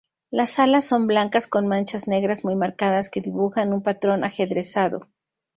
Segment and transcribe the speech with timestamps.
[0.31, 5.07] Las alas son blancas con manchas negras muy marcadas que dibujan un patrón ajedrezado.